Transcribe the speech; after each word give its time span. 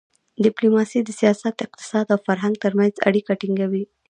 ډیپلوماسي 0.45 0.99
د 1.03 1.09
سیاست، 1.19 1.55
اقتصاد 1.65 2.05
او 2.13 2.19
فرهنګ 2.27 2.55
ترمنځ 2.63 2.93
اړیکه 3.07 3.31
ټینګوي. 3.41 3.83